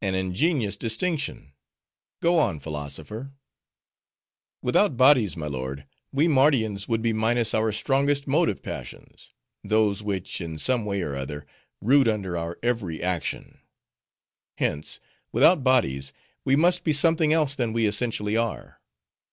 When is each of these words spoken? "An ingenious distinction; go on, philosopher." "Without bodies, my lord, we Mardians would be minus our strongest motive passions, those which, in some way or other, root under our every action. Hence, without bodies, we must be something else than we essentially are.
"An 0.00 0.14
ingenious 0.14 0.76
distinction; 0.76 1.52
go 2.22 2.38
on, 2.38 2.60
philosopher." 2.60 3.32
"Without 4.62 4.96
bodies, 4.96 5.36
my 5.36 5.48
lord, 5.48 5.84
we 6.12 6.28
Mardians 6.28 6.86
would 6.86 7.02
be 7.02 7.12
minus 7.12 7.54
our 7.54 7.72
strongest 7.72 8.28
motive 8.28 8.62
passions, 8.62 9.32
those 9.64 10.00
which, 10.00 10.40
in 10.40 10.58
some 10.58 10.84
way 10.84 11.02
or 11.02 11.16
other, 11.16 11.44
root 11.80 12.06
under 12.06 12.36
our 12.36 12.56
every 12.62 13.02
action. 13.02 13.58
Hence, 14.58 15.00
without 15.32 15.64
bodies, 15.64 16.12
we 16.44 16.54
must 16.54 16.84
be 16.84 16.92
something 16.92 17.32
else 17.32 17.56
than 17.56 17.72
we 17.72 17.84
essentially 17.88 18.36
are. 18.36 18.80